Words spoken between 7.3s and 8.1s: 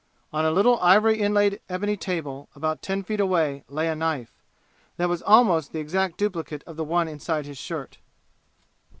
his shirt.